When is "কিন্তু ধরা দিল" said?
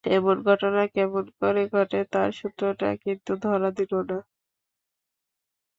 3.03-3.93